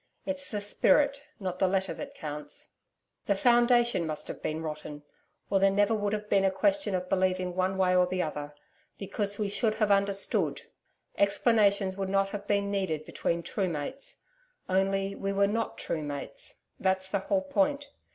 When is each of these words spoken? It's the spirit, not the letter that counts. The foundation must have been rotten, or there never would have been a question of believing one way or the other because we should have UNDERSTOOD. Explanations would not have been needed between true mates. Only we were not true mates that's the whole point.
It's 0.25 0.49
the 0.49 0.61
spirit, 0.61 1.21
not 1.39 1.59
the 1.59 1.67
letter 1.67 1.93
that 1.93 2.15
counts. 2.15 2.69
The 3.27 3.35
foundation 3.35 4.07
must 4.07 4.27
have 4.29 4.41
been 4.41 4.63
rotten, 4.63 5.03
or 5.51 5.59
there 5.59 5.69
never 5.69 5.93
would 5.93 6.11
have 6.13 6.27
been 6.27 6.43
a 6.43 6.49
question 6.49 6.95
of 6.95 7.07
believing 7.07 7.53
one 7.53 7.77
way 7.77 7.95
or 7.95 8.07
the 8.07 8.23
other 8.23 8.55
because 8.97 9.37
we 9.37 9.47
should 9.47 9.75
have 9.75 9.91
UNDERSTOOD. 9.91 10.63
Explanations 11.19 11.97
would 11.97 12.09
not 12.09 12.29
have 12.29 12.47
been 12.47 12.71
needed 12.71 13.05
between 13.05 13.43
true 13.43 13.69
mates. 13.69 14.23
Only 14.67 15.13
we 15.13 15.31
were 15.31 15.45
not 15.45 15.77
true 15.77 16.01
mates 16.01 16.63
that's 16.79 17.07
the 17.07 17.19
whole 17.19 17.43
point. 17.43 17.91